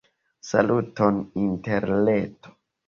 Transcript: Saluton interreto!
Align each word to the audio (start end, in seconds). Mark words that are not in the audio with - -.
Saluton 0.49 1.21
interreto! 1.45 2.57